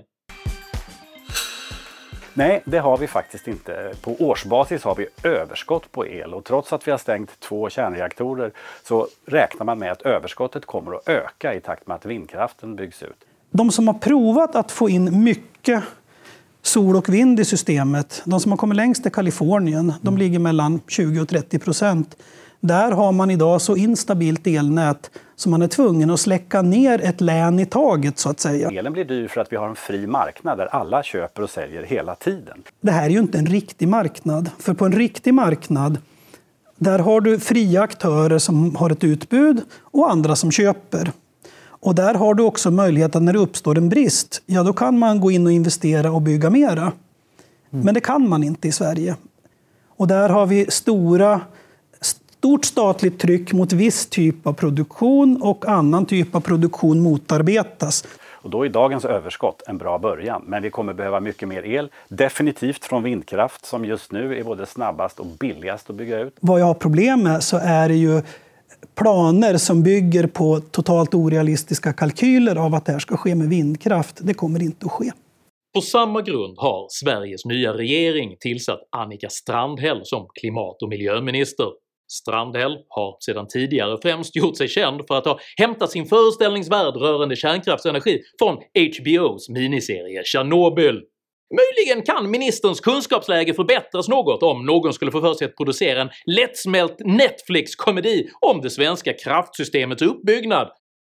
Nej, 2.39 2.63
det 2.65 2.79
har 2.79 2.97
vi 2.97 3.07
faktiskt 3.07 3.49
inte. 3.49 3.93
På 4.01 4.17
årsbasis 4.19 4.85
har 4.85 4.95
vi 4.95 5.07
överskott 5.23 5.93
på 5.93 6.07
el 6.07 6.35
och 6.35 6.45
trots 6.45 6.73
att 6.73 6.87
vi 6.87 6.91
har 6.91 6.99
stängt 6.99 7.41
två 7.41 7.71
kärnreaktorer 7.71 8.53
så 8.85 9.09
räknar 9.27 9.65
man 9.65 9.79
med 9.79 9.93
att 9.93 10.03
överskottet 10.03 10.67
kommer 10.67 10.95
att 10.97 11.09
öka 11.09 11.55
i 11.55 11.61
takt 11.61 11.87
med 11.87 11.95
att 11.95 12.07
vindkraften 12.07 12.77
byggs 12.77 13.03
ut. 13.03 13.25
De 13.51 13.71
som 13.71 13.87
har 13.87 13.95
provat 13.95 14.57
att 14.57 14.73
få 14.73 14.89
in 14.89 15.25
mycket 15.25 15.83
sol 16.63 16.97
och 16.97 17.09
vind 17.09 17.41
i 17.41 17.45
systemet, 17.45 18.23
de 18.25 18.41
som 18.41 18.53
har 18.53 18.57
kommit 18.57 18.77
längst 18.77 19.07
är 19.07 19.11
Kalifornien. 19.11 19.93
De 20.01 20.19
ligger 20.19 20.39
mellan 20.39 20.81
20 20.89 21.21
och 21.21 21.29
30 21.29 21.59
procent. 21.59 22.17
Där 22.61 22.91
har 22.91 23.13
man 23.13 23.31
idag 23.31 23.63
så 23.63 23.77
instabilt 23.77 24.47
elnät 24.47 25.11
så 25.37 25.49
man 25.49 25.63
är 25.63 25.69
tvungen 25.69 26.11
att 26.11 26.21
släcka 26.21 26.63
ner 26.63 27.01
ett 27.01 27.21
län 27.21 27.59
i 27.59 27.67
taget 27.67 28.19
så 28.19 28.31
att 28.31 28.41
säga. 28.41 28.71
Elen 28.71 28.93
blir 28.93 29.05
dyr 29.05 29.29
för 29.29 29.41
att 29.41 29.53
vi 29.53 29.57
har 29.57 29.69
en 29.69 29.77
fri 29.77 30.07
marknad 30.07 30.59
där 30.59 30.67
alla 30.67 31.03
köper 31.03 31.43
och 31.43 31.51
säljer 31.51 31.83
hela 31.83 32.15
tiden. 32.15 32.63
Det 32.81 32.91
här 32.91 33.05
är 33.05 33.11
ju 33.11 33.19
inte 33.19 33.39
en 33.39 33.47
riktig 33.47 33.89
marknad. 33.89 34.51
För 34.59 34.75
på 34.75 34.85
en 34.85 34.93
riktig 34.93 35.35
marknad 35.35 35.99
där 36.77 36.99
har 36.99 37.21
du 37.21 37.41
fria 37.41 37.83
aktörer 37.83 38.39
som 38.39 38.77
har 38.77 38.91
ett 38.91 39.05
utbud 39.05 39.61
och 39.81 40.11
andra 40.11 40.37
som 40.37 40.51
köper. 40.51 41.11
Och 41.59 41.95
där 41.95 42.15
har 42.15 42.35
du 42.35 42.43
också 42.43 42.71
möjlighet 42.71 43.17
att 43.17 43.23
när 43.23 43.33
det 43.33 43.39
uppstår 43.39 43.79
en 43.79 43.89
brist, 43.89 44.43
ja 44.47 44.63
då 44.63 44.73
kan 44.73 44.99
man 44.99 45.21
gå 45.21 45.31
in 45.31 45.47
och 45.47 45.53
investera 45.53 46.13
och 46.13 46.23
bygga 46.23 46.51
mera. 46.51 46.83
Mm. 46.83 47.85
Men 47.85 47.95
det 47.95 48.01
kan 48.01 48.29
man 48.29 48.45
inte 48.45 48.69
i 48.69 48.73
Sverige. 48.73 49.17
Och 49.89 50.09
där 50.09 50.29
har 50.29 50.47
vi 50.47 50.67
stora 50.69 51.41
stort 52.47 52.65
statligt 52.65 53.19
tryck 53.19 53.53
mot 53.53 53.73
viss 53.73 54.07
typ 54.07 54.47
av 54.47 54.53
produktion 54.53 55.43
och 55.43 55.69
annan 55.69 56.07
typ 56.07 56.35
av 56.35 56.41
produktion 56.41 57.01
motarbetas. 57.01 58.05
Och 58.31 58.51
då 58.51 58.65
är 58.65 58.69
dagens 58.69 59.05
överskott 59.05 59.63
en 59.67 59.79
bra 59.79 59.99
början, 59.99 60.43
men 60.47 60.63
vi 60.63 60.71
kommer 60.71 60.95
behöva 60.95 61.21
mycket 61.21 61.49
mer 61.49 61.67
el. 61.67 61.91
Definitivt 62.09 62.85
från 62.85 63.03
vindkraft 63.03 63.67
som 63.67 63.85
just 63.85 64.13
nu 64.13 64.39
är 64.39 64.45
både 64.45 64.67
snabbast 64.67 65.21
och 65.21 65.27
billigast 65.27 65.91
att 65.91 65.97
bygga 65.97 66.21
ut. 66.21 66.37
Vad 66.41 66.61
jag 66.61 66.67
har 66.67 66.75
problem 66.75 67.23
med 67.23 67.43
så 67.43 67.57
är 67.63 67.89
det 67.89 67.95
ju 67.95 68.23
planer 68.95 69.57
som 69.57 69.83
bygger 69.83 70.27
på 70.27 70.61
totalt 70.61 71.15
orealistiska 71.15 71.93
kalkyler 71.93 72.57
av 72.57 72.75
att 72.75 72.87
det 72.87 72.93
här 72.93 72.99
ska 72.99 73.17
ske 73.17 73.35
med 73.35 73.49
vindkraft. 73.49 74.19
Det 74.21 74.35
kommer 74.35 74.63
inte 74.63 74.87
att 74.87 74.93
ske. 74.93 75.13
På 75.75 75.81
samma 75.81 76.23
grund 76.23 76.59
har 76.59 76.87
Sveriges 76.91 77.45
nya 77.45 77.73
regering 77.73 78.37
tillsatt 78.41 78.81
Annika 78.97 79.29
Strandhäll 79.31 80.01
som 80.05 80.27
klimat 80.41 80.83
och 80.83 80.89
miljöminister. 80.89 81.67
Strandhäll 82.09 82.79
har 82.89 83.17
sedan 83.21 83.49
tidigare 83.49 83.99
främst 84.03 84.37
gjort 84.37 84.57
sig 84.57 84.69
känd 84.69 85.07
för 85.09 85.15
att 85.15 85.25
ha 85.25 85.39
hämtat 85.57 85.91
sin 85.91 86.07
föreställningsvärld 86.07 86.97
rörande 86.97 87.37
kärnkraftsenergi 87.37 88.23
från 88.39 88.55
HBOs 88.57 89.49
miniserie 89.49 90.23
Chernobyl. 90.25 91.03
Möjligen 91.55 92.05
kan 92.05 92.31
ministerns 92.31 92.81
kunskapsläge 92.81 93.55
förbättras 93.55 94.09
något 94.09 94.43
om 94.43 94.67
någon 94.67 94.93
skulle 94.93 95.11
få 95.11 95.21
för 95.21 95.35
sig 95.35 95.45
att 95.45 95.57
producera 95.57 96.01
en 96.01 96.11
lättsmält 96.27 96.97
Netflix-komedi 96.99 98.29
om 98.41 98.61
det 98.61 98.71
svenska 98.71 99.13
kraftsystemets 99.13 100.03
uppbyggnad, 100.03 100.69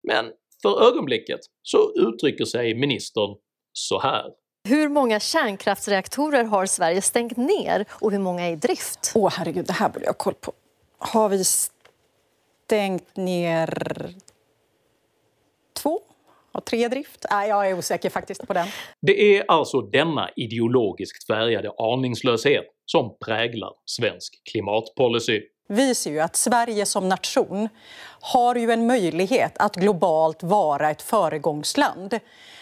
men 0.08 0.24
för 0.62 0.86
ögonblicket 0.88 1.40
så 1.62 1.92
uttrycker 1.96 2.44
sig 2.44 2.74
ministern 2.74 3.36
så 3.72 4.00
här. 4.00 4.24
Hur 4.68 4.88
många 4.88 5.20
kärnkraftsreaktorer 5.20 6.44
har 6.44 6.66
Sverige 6.66 7.02
stängt 7.02 7.36
ner 7.36 7.84
och 7.90 8.12
hur 8.12 8.18
många 8.18 8.46
är 8.46 8.52
i 8.52 8.56
drift? 8.56 9.12
Åh 9.14 9.32
herregud, 9.32 9.66
det 9.66 9.72
här 9.72 9.88
borde 9.88 10.04
jag 10.04 10.12
ha 10.12 10.18
koll 10.18 10.34
på. 10.34 10.52
Har 11.12 11.28
vi 11.28 11.44
stängt 11.44 13.16
ner 13.16 13.68
två? 15.76 16.00
Har 16.52 16.60
tre 16.60 16.88
drift? 16.88 17.26
Nej, 17.30 17.48
jag 17.48 17.70
är 17.70 17.78
osäker 17.78 18.10
faktiskt 18.10 18.46
på 18.46 18.52
den. 18.52 18.66
Det 19.00 19.38
är 19.38 19.44
alltså 19.48 19.80
denna 19.80 20.30
ideologiskt 20.36 21.26
färgade 21.26 21.70
aningslöshet 21.78 22.64
som 22.86 23.16
präglar 23.24 23.70
svensk 23.86 24.40
klimatpolicy. 24.50 25.42
Vi 25.68 25.94
ser 25.94 26.10
ju 26.10 26.20
att 26.20 26.36
Sverige 26.36 26.86
som 26.86 27.08
nation 27.08 27.68
har 28.20 28.54
ju 28.54 28.70
en 28.70 28.86
möjlighet 28.86 29.58
att 29.58 29.76
globalt 29.76 30.42
vara 30.42 30.90
ett 30.90 31.02
föregångsland 31.02 32.18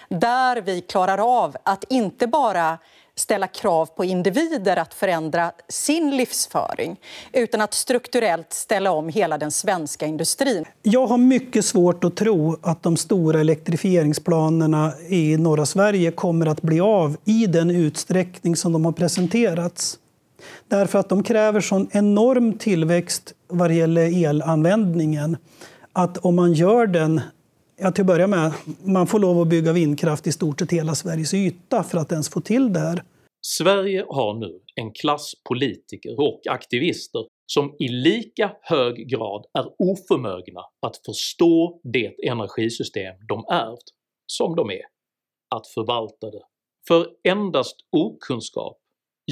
där 0.08 0.60
vi 0.60 0.80
klarar 0.80 1.42
av 1.42 1.56
att 1.62 1.84
inte 1.88 2.26
bara 2.26 2.78
ställa 3.16 3.46
krav 3.46 3.86
på 3.86 4.04
individer 4.04 4.76
att 4.76 4.94
förändra 4.94 5.52
sin 5.68 6.16
livsföring 6.16 6.96
utan 7.32 7.60
att 7.60 7.74
strukturellt 7.74 8.52
ställa 8.52 8.92
om 8.92 9.08
hela 9.08 9.38
den 9.38 9.50
svenska 9.50 10.06
industrin. 10.06 10.64
Jag 10.82 11.06
har 11.06 11.18
mycket 11.18 11.64
svårt 11.64 12.04
att 12.04 12.16
tro 12.16 12.56
att 12.62 12.82
de 12.82 12.96
stora 12.96 13.40
elektrifieringsplanerna 13.40 14.92
i 15.08 15.36
norra 15.36 15.66
Sverige 15.66 16.10
kommer 16.10 16.46
att 16.46 16.62
bli 16.62 16.80
av 16.80 17.16
i 17.24 17.46
den 17.46 17.70
utsträckning 17.70 18.56
som 18.56 18.72
de 18.72 18.84
har 18.84 18.92
presenterats. 18.92 19.98
Därför 20.68 20.98
att 20.98 21.08
de 21.08 21.22
kräver 21.22 21.60
sån 21.60 21.88
enorm 21.92 22.58
tillväxt 22.58 23.34
vad 23.48 23.70
det 23.70 23.74
gäller 23.74 24.24
elanvändningen 24.26 25.36
att 25.92 26.18
om 26.18 26.36
man 26.36 26.52
gör 26.52 26.86
den 26.86 27.20
Ja, 27.84 27.92
till 27.92 28.02
att 28.02 28.06
börja 28.06 28.26
med, 28.26 28.52
man 28.84 29.06
får 29.06 29.18
lov 29.18 29.40
att 29.40 29.48
bygga 29.48 29.72
vindkraft 29.72 30.26
i 30.26 30.32
stort 30.32 30.60
sett 30.60 30.72
hela 30.72 30.94
Sveriges 30.94 31.34
yta 31.34 31.82
för 31.82 31.98
att 31.98 32.12
ens 32.12 32.30
få 32.30 32.40
till 32.40 32.72
det 32.72 32.80
här. 32.80 33.02
Sverige 33.46 34.04
har 34.08 34.34
nu 34.34 34.60
en 34.74 34.92
klass 34.92 35.32
politiker 35.48 36.20
och 36.20 36.40
aktivister 36.50 37.26
som 37.46 37.76
i 37.78 37.88
lika 37.88 38.52
hög 38.62 39.08
grad 39.08 39.44
är 39.58 39.66
oförmögna 39.78 40.60
att 40.86 40.96
förstå 41.06 41.80
det 41.92 42.28
energisystem 42.28 43.14
de 43.28 43.44
ärvt 43.50 43.88
som 44.26 44.56
de 44.56 44.70
är 44.70 44.84
att 45.54 45.66
förvalta 45.66 46.30
det. 46.30 46.42
För 46.88 47.06
endast 47.28 47.76
okunskap 47.96 48.78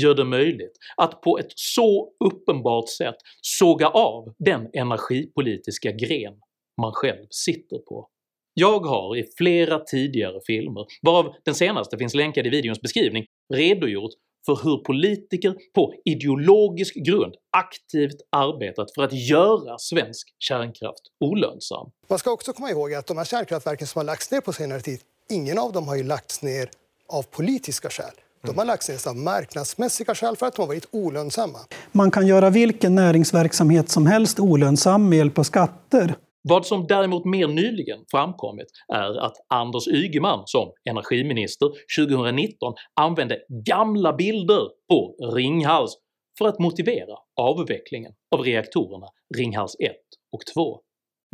gör 0.00 0.14
det 0.14 0.24
möjligt 0.24 0.78
att 0.96 1.20
på 1.20 1.38
ett 1.38 1.52
så 1.56 2.12
uppenbart 2.24 2.88
sätt 2.88 3.16
såga 3.42 3.88
av 3.88 4.34
den 4.38 4.68
energipolitiska 4.72 5.92
gren 5.92 6.34
man 6.82 6.92
själv 6.92 7.26
sitter 7.30 7.78
på. 7.78 8.08
Jag 8.54 8.80
har 8.80 9.16
i 9.16 9.24
flera 9.36 9.78
tidigare 9.78 10.40
filmer, 10.46 10.86
varav 11.02 11.34
den 11.44 11.54
senaste 11.54 11.98
finns 11.98 12.14
länkad 12.14 12.46
i 12.46 12.50
videons 12.50 12.80
beskrivning, 12.80 13.26
redogjort 13.54 14.12
för 14.46 14.60
hur 14.64 14.76
politiker 14.76 15.54
på 15.74 15.94
ideologisk 16.04 16.94
grund 16.94 17.34
aktivt 17.50 18.16
arbetat 18.30 18.94
för 18.94 19.02
att 19.02 19.12
göra 19.12 19.78
svensk 19.78 20.28
kärnkraft 20.38 21.02
olönsam. 21.20 21.90
Man 22.08 22.18
ska 22.18 22.30
också 22.30 22.52
komma 22.52 22.70
ihåg 22.70 22.94
att 22.94 23.06
de 23.06 23.18
här 23.18 23.24
kärnkraftverken 23.24 23.86
som 23.86 23.98
har 23.98 24.04
lagts 24.04 24.30
ner 24.30 24.40
på 24.40 24.52
senare 24.52 24.80
tid, 24.80 25.00
ingen 25.30 25.58
av 25.58 25.72
dem 25.72 25.88
har 25.88 25.96
ju 25.96 26.02
lagts 26.02 26.42
ner 26.42 26.70
av 27.08 27.22
politiska 27.22 27.90
skäl. 27.90 28.14
De 28.46 28.58
har 28.58 28.64
lagts 28.64 28.88
ner 28.88 29.08
av 29.08 29.16
marknadsmässiga 29.16 30.14
skäl 30.14 30.36
för 30.36 30.46
att 30.46 30.54
de 30.54 30.62
har 30.62 30.66
varit 30.66 30.88
olönsamma. 30.90 31.58
Man 31.92 32.10
kan 32.10 32.26
göra 32.26 32.50
vilken 32.50 32.94
näringsverksamhet 32.94 33.88
som 33.88 34.06
helst 34.06 34.40
olönsam 34.40 35.08
med 35.08 35.18
hjälp 35.18 35.38
av 35.38 35.42
skatter. 35.42 36.14
Vad 36.42 36.66
som 36.66 36.86
däremot 36.86 37.24
mer 37.24 37.48
nyligen 37.48 38.04
framkommit 38.10 38.66
är 38.92 39.18
att 39.18 39.36
Anders 39.48 39.88
Ygeman 39.88 40.42
som 40.46 40.72
energiminister 40.90 41.70
2019 41.98 42.74
använde 43.00 43.38
gamla 43.66 44.12
bilder 44.12 44.68
på 44.88 45.16
Ringhals 45.34 45.96
för 46.38 46.48
att 46.48 46.58
motivera 46.58 47.14
avvecklingen 47.40 48.12
av 48.34 48.40
reaktorerna 48.40 49.06
Ringhals 49.36 49.76
1 49.78 49.92
och 50.32 50.40
2. 50.54 50.80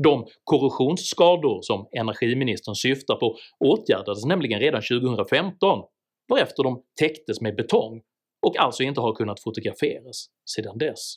De 0.02 0.26
korrosionsskador 0.44 1.58
som 1.62 1.88
energiministern 1.92 2.74
syftar 2.74 3.16
på 3.16 3.36
åtgärdades 3.64 4.24
nämligen 4.24 4.60
redan 4.60 4.82
2015 4.82 5.82
varefter 6.28 6.62
de 6.62 6.82
täcktes 7.00 7.40
med 7.40 7.56
betong 7.56 8.02
och 8.46 8.58
alltså 8.58 8.82
inte 8.82 9.00
har 9.00 9.14
kunnat 9.14 9.42
fotograferas 9.42 10.26
sedan 10.50 10.78
dess. 10.78 11.14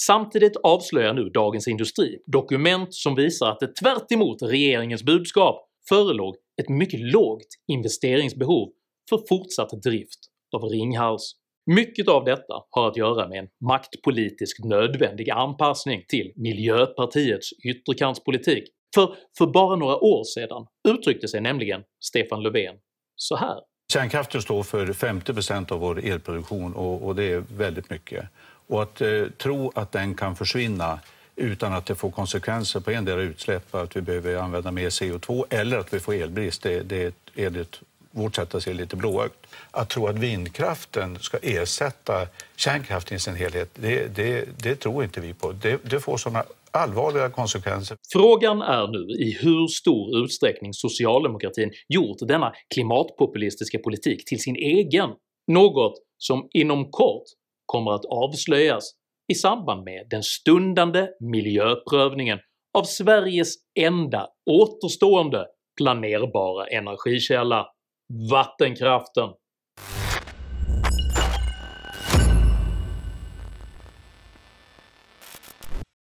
Samtidigt 0.00 0.56
avslöjar 0.56 1.14
nu 1.14 1.28
Dagens 1.28 1.68
Industri 1.68 2.18
dokument 2.26 2.94
som 2.94 3.14
visar 3.14 3.50
att 3.50 3.60
det 3.60 3.74
tvärt 3.74 4.42
regeringens 4.42 5.02
budskap 5.02 5.68
förelåg 5.88 6.36
ett 6.62 6.68
mycket 6.68 7.00
lågt 7.00 7.46
investeringsbehov 7.66 8.68
för 9.10 9.20
fortsatt 9.28 9.82
drift 9.82 10.18
av 10.56 10.64
Ringhals. 10.64 11.32
Mycket 11.66 12.08
av 12.08 12.24
detta 12.24 12.54
har 12.70 12.88
att 12.88 12.96
göra 12.96 13.28
med 13.28 13.38
en 13.38 13.48
maktpolitisk 13.68 14.64
nödvändig 14.64 15.30
anpassning 15.30 16.04
till 16.08 16.32
Miljöpartiets 16.36 17.52
ytterkantspolitik, 17.64 18.64
för 18.94 19.14
för 19.38 19.46
bara 19.46 19.76
några 19.76 19.96
år 19.96 20.24
sedan 20.24 20.66
uttryckte 20.88 21.28
sig 21.28 21.40
nämligen 21.40 21.82
Stefan 22.00 22.42
Löfven 22.42 22.74
så 23.16 23.36
här. 23.36 23.56
Kärnkraften 23.92 24.42
står 24.42 24.62
för 24.62 24.86
50% 24.86 25.72
av 25.72 25.80
vår 25.80 26.04
elproduktion 26.04 26.74
och, 26.74 27.06
och, 27.06 27.14
det 27.14 27.24
är 27.24 27.44
väldigt 27.56 27.90
mycket. 27.90 28.24
Och 28.68 28.82
att 28.82 29.00
eh, 29.00 29.24
tro 29.38 29.72
att 29.74 29.92
den 29.92 30.14
kan 30.14 30.36
försvinna 30.36 31.00
utan 31.36 31.72
att 31.72 31.86
det 31.86 31.94
får 31.94 32.10
konsekvenser 32.10 32.80
på 32.80 32.90
endera 32.90 33.20
utsläpp, 33.20 33.74
att 33.74 33.96
vi 33.96 34.00
behöver 34.00 34.36
använda 34.36 34.70
mer 34.70 34.90
CO2 34.90 35.44
eller 35.50 35.78
att 35.78 35.94
vi 35.94 36.00
får 36.00 36.14
elbrist, 36.14 36.62
det, 36.62 36.82
det 36.82 37.02
är 37.02 37.12
enligt 37.36 37.80
vårt 38.10 38.36
sätt 38.36 38.54
att 38.54 38.62
se 38.62 38.72
lite 38.72 38.96
blåögt. 38.96 39.46
Att 39.70 39.88
tro 39.88 40.06
att 40.06 40.18
vindkraften 40.18 41.18
ska 41.18 41.38
ersätta 41.42 42.26
kärnkraften 42.56 43.16
i 43.16 43.20
sin 43.20 43.34
helhet, 43.34 43.70
det, 43.74 44.16
det, 44.16 44.48
det 44.62 44.76
tror 44.76 45.04
inte 45.04 45.20
vi 45.20 45.34
på. 45.34 45.52
Det, 45.52 45.80
det 45.90 46.00
får 46.00 46.16
sådana 46.16 46.44
allvarliga 46.70 47.30
konsekvenser. 47.30 47.96
Frågan 48.12 48.62
är 48.62 48.86
nu 48.86 49.12
i 49.12 49.38
hur 49.40 49.66
stor 49.66 50.24
utsträckning 50.24 50.74
socialdemokratin 50.74 51.72
gjort 51.88 52.16
denna 52.20 52.52
klimatpopulistiska 52.74 53.78
politik 53.78 54.24
till 54.24 54.40
sin 54.40 54.56
egen, 54.56 55.10
något 55.46 55.94
som 56.18 56.48
inom 56.52 56.90
kort 56.90 57.24
kommer 57.68 57.92
att 57.92 58.04
avslöjas 58.04 58.84
i 59.32 59.34
samband 59.34 59.84
med 59.84 60.06
den 60.10 60.22
stundande 60.22 61.08
miljöprövningen 61.20 62.38
av 62.78 62.82
Sveriges 62.82 63.54
enda 63.80 64.28
återstående 64.50 65.46
planerbara 65.76 66.66
energikälla– 66.66 67.66
vattenkraften. 68.30 69.28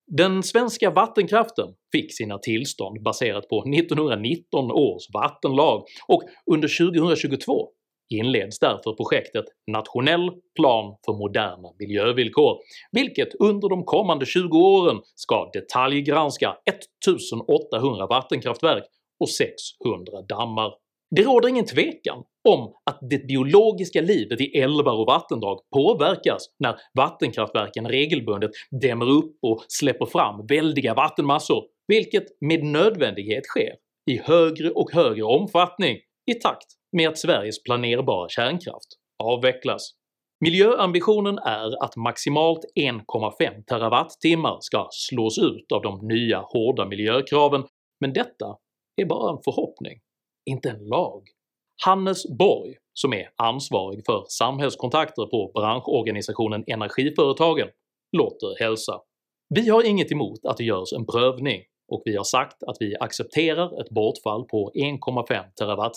Den 0.06 0.42
svenska 0.42 0.90
vattenkraften 0.90 1.66
fick 1.92 2.16
sina 2.16 2.38
tillstånd 2.38 3.02
baserat 3.02 3.48
på 3.48 3.64
1919 3.78 4.70
års 4.70 5.02
vattenlag 5.14 5.84
och 6.08 6.22
under 6.52 6.92
2022 6.92 7.68
inleds 8.10 8.58
därför 8.58 8.92
projektet 8.92 9.44
“Nationell 9.66 10.30
plan 10.56 10.96
för 11.06 11.12
moderna 11.12 11.68
miljövillkor” 11.78 12.58
vilket 12.92 13.34
under 13.34 13.68
de 13.68 13.84
kommande 13.84 14.26
20 14.26 14.58
åren 14.58 15.00
ska 15.14 15.50
detaljgranska 15.52 16.56
1800 16.70 18.06
vattenkraftverk 18.06 18.84
och 19.20 19.28
600 19.28 20.22
dammar. 20.28 20.72
Det 21.16 21.22
råder 21.22 21.48
ingen 21.48 21.66
tvekan 21.66 22.24
om 22.48 22.74
att 22.84 22.98
det 23.10 23.26
biologiska 23.26 24.00
livet 24.00 24.40
i 24.40 24.58
älvar 24.58 24.92
och 24.92 25.06
vattendrag 25.06 25.58
påverkas 25.74 26.46
när 26.58 26.76
vattenkraftverken 26.94 27.88
regelbundet 27.88 28.50
dämmer 28.70 29.10
upp 29.10 29.38
och 29.42 29.64
släpper 29.68 30.06
fram 30.06 30.46
väldiga 30.46 30.94
vattenmassor, 30.94 31.64
vilket 31.86 32.24
med 32.40 32.64
nödvändighet 32.64 33.44
sker 33.44 33.72
i 34.10 34.18
högre 34.18 34.70
och 34.70 34.92
högre 34.92 35.22
omfattning 35.22 35.96
i 36.30 36.34
takt 36.34 36.77
med 36.97 37.09
att 37.09 37.18
Sveriges 37.18 37.62
planerbara 37.62 38.28
kärnkraft 38.28 38.89
avvecklas. 39.25 39.95
Miljöambitionen 40.41 41.39
är 41.39 41.84
att 41.84 41.97
maximalt 41.97 42.60
1,5 42.80 43.62
TWh 43.62 44.56
ska 44.60 44.89
slås 44.91 45.39
ut 45.39 45.73
av 45.73 45.82
de 45.82 45.99
nya 46.02 46.39
hårda 46.39 46.86
miljökraven, 46.86 47.65
men 48.00 48.12
detta 48.12 48.56
är 48.97 49.04
bara 49.04 49.32
en 49.32 49.43
förhoppning, 49.45 50.00
inte 50.50 50.71
en 50.71 50.84
lag. 50.84 51.23
Hannes 51.84 52.39
Borg, 52.39 52.75
som 52.95 53.12
är 53.12 53.30
ansvarig 53.36 54.02
för 54.06 54.25
samhällskontakter 54.28 55.26
på 55.26 55.50
branschorganisationen 55.54 56.65
Energiföretagen, 56.67 57.69
låter 58.17 58.65
hälsa. 58.65 59.00
“Vi 59.54 59.69
har 59.69 59.86
inget 59.86 60.12
emot 60.12 60.45
att 60.45 60.56
det 60.56 60.65
görs 60.65 60.93
en 60.93 61.06
prövning 61.06 61.62
och 61.93 62.02
vi 62.04 62.17
har 62.17 62.25
sagt 62.25 62.62
att 62.62 62.76
vi 62.80 62.97
accepterar 63.00 63.80
ett 63.80 63.91
bortfall 63.91 64.45
på 64.45 64.73
1,5 64.75 65.45
TWh 65.58 65.91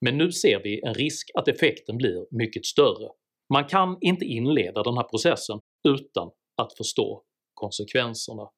men 0.00 0.18
nu 0.18 0.32
ser 0.32 0.62
vi 0.62 0.80
en 0.84 0.94
risk 0.94 1.30
att 1.34 1.48
effekten 1.48 1.96
blir 1.96 2.26
mycket 2.30 2.66
större. 2.66 3.08
Man 3.52 3.64
kan 3.64 3.98
inte 4.00 4.24
inleda 4.24 4.82
den 4.82 4.96
här 4.96 5.04
processen 5.04 5.60
utan 5.88 6.30
att 6.62 6.76
förstå 6.76 7.22
konsekvenserna. 7.54 8.48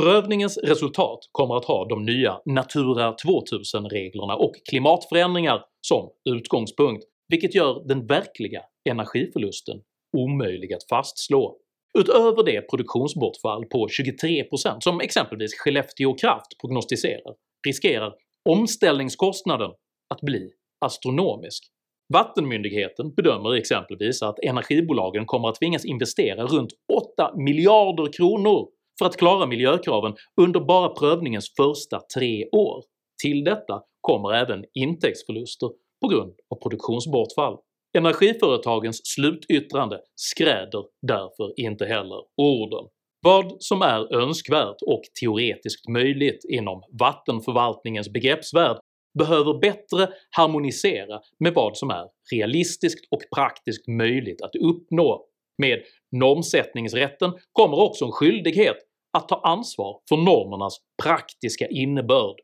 Prövningens 0.00 0.58
resultat 0.58 1.18
kommer 1.32 1.56
att 1.56 1.64
ha 1.64 1.88
de 1.88 2.04
nya 2.04 2.40
Natura 2.46 3.12
2000-reglerna 3.12 4.34
och 4.34 4.52
klimatförändringar 4.68 5.64
som 5.80 6.10
utgångspunkt, 6.30 7.04
vilket 7.28 7.54
gör 7.54 7.84
den 7.88 8.06
verkliga 8.06 8.62
energiförlusten 8.90 9.80
omöjlig 10.16 10.72
att 10.72 10.88
fastslå. 10.88 11.56
Utöver 11.98 12.42
det 12.44 12.70
produktionsbortfall 12.70 13.66
på 13.66 13.86
23% 13.86 14.80
som 14.80 15.00
exempelvis 15.00 15.54
Skellefteå 15.58 16.14
Kraft 16.14 16.58
prognostiserar 16.60 17.34
riskerar 17.66 18.14
omställningskostnaden 18.48 19.70
att 20.08 20.20
bli 20.20 20.50
astronomisk. 20.80 21.64
Vattenmyndigheten 22.12 23.14
bedömer 23.14 23.54
exempelvis 23.54 24.22
att 24.22 24.38
energibolagen 24.38 25.26
kommer 25.26 25.48
att 25.48 25.54
tvingas 25.54 25.84
investera 25.84 26.46
runt 26.46 26.70
8 27.14 27.36
miljarder 27.36 28.12
kronor 28.12 28.68
för 28.98 29.06
att 29.06 29.16
klara 29.16 29.46
miljökraven 29.46 30.14
under 30.40 30.60
bara 30.60 30.88
prövningens 30.88 31.52
första 31.56 32.00
tre 32.16 32.48
år. 32.52 32.82
Till 33.22 33.44
detta 33.44 33.82
kommer 34.00 34.32
även 34.34 34.64
intäktsförluster 34.74 35.70
på 36.00 36.08
grund 36.08 36.34
av 36.50 36.56
produktionsbortfall. 36.62 37.56
Energiföretagens 37.98 39.00
slutyttrande 39.04 40.00
skräder 40.14 40.84
därför 41.02 41.60
inte 41.60 41.84
heller 41.84 42.20
orden. 42.36 42.88
Vad 43.20 43.56
som 43.58 43.82
är 43.82 44.14
önskvärt 44.14 44.82
och 44.86 45.02
teoretiskt 45.20 45.88
möjligt 45.88 46.44
inom 46.48 46.82
vattenförvaltningens 47.00 48.12
begreppsvärld 48.12 48.76
behöver 49.18 49.58
bättre 49.58 50.08
harmonisera 50.30 51.20
med 51.38 51.54
vad 51.54 51.76
som 51.76 51.90
är 51.90 52.04
realistiskt 52.32 53.08
och 53.10 53.22
praktiskt 53.36 53.88
möjligt 53.88 54.42
att 54.42 54.56
uppnå. 54.56 55.24
Med 55.58 55.82
normsättningsrätten 56.12 57.32
kommer 57.52 57.80
också 57.80 58.04
en 58.04 58.12
skyldighet 58.12 58.76
att 59.18 59.28
ta 59.28 59.40
ansvar 59.44 60.00
för 60.08 60.16
normernas 60.16 60.78
praktiska 61.02 61.68
innebörd 61.68 62.36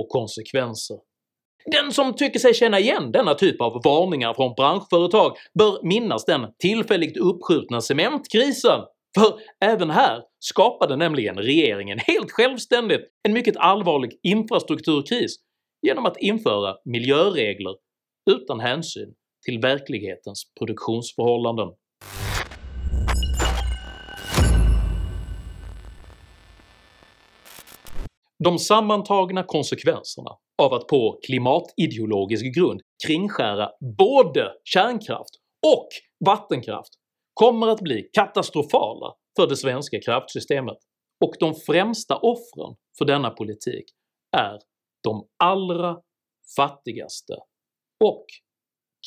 och 0.00 0.08
konsekvenser. 0.08 0.96
Den 1.66 1.92
som 1.92 2.14
tycker 2.14 2.38
sig 2.38 2.54
känna 2.54 2.78
igen 2.78 3.12
denna 3.12 3.34
typ 3.34 3.60
av 3.60 3.82
varningar 3.84 4.34
från 4.34 4.54
branschföretag 4.54 5.36
bör 5.58 5.82
minnas 5.82 6.24
den 6.24 6.46
tillfälligt 6.58 7.16
uppskjutna 7.16 7.80
cementkrisen, 7.80 8.80
för 9.18 9.40
även 9.64 9.90
här 9.90 10.22
skapade 10.38 10.96
nämligen 10.96 11.36
regeringen 11.36 11.98
helt 11.98 12.30
självständigt 12.30 13.00
en 13.22 13.32
mycket 13.32 13.56
allvarlig 13.56 14.20
infrastrukturkris 14.22 15.36
genom 15.82 16.06
att 16.06 16.16
införa 16.16 16.76
miljöregler 16.84 17.76
utan 18.30 18.60
hänsyn 18.60 19.14
till 19.46 19.60
verklighetens 19.60 20.52
produktionsförhållanden. 20.58 21.68
De 28.44 28.58
sammantagna 28.58 29.42
konsekvenserna 29.42 30.30
av 30.62 30.74
att 30.74 30.86
på 30.86 31.20
klimatideologisk 31.26 32.54
grund 32.56 32.80
kringskära 33.06 33.70
både 33.98 34.52
kärnkraft 34.64 35.30
och 35.66 35.88
vattenkraft 36.26 36.90
kommer 37.34 37.66
att 37.68 37.80
bli 37.80 38.10
katastrofala 38.12 39.14
för 39.36 39.46
det 39.46 39.56
svenska 39.56 40.00
kraftsystemet, 40.00 40.76
och 41.24 41.34
de 41.40 41.54
främsta 41.54 42.16
offren 42.16 42.76
för 42.98 43.04
denna 43.04 43.30
politik 43.30 43.84
är 44.36 44.58
de 45.08 45.26
allra 45.36 45.96
fattigaste 46.56 47.34
och 48.04 48.26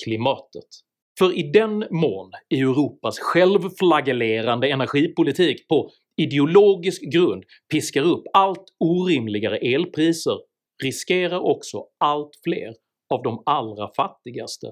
klimatet. 0.04 0.68
För 1.20 1.40
i 1.40 1.52
den 1.52 1.88
mån 1.92 2.32
Europas 2.50 3.20
självflagellerande 3.20 4.70
energipolitik 4.70 5.68
på 5.68 5.90
ideologisk 6.18 7.02
grund 7.02 7.44
piskar 7.72 8.02
upp 8.02 8.24
allt 8.34 8.64
orimligare 8.80 9.58
elpriser 9.58 10.38
riskerar 10.84 11.40
också 11.40 11.86
allt 11.98 12.40
fler 12.44 12.74
av 13.14 13.24
de 13.24 13.44
allra 13.46 13.90
fattigaste 13.96 14.68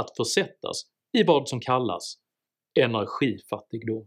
att 0.00 0.16
försättas 0.16 0.82
i 1.18 1.22
vad 1.22 1.48
som 1.48 1.60
kallas 1.60 2.14
energifattigdom. 2.80 4.06